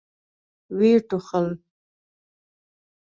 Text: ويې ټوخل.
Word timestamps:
ويې 0.77 0.97
ټوخل. 1.09 1.47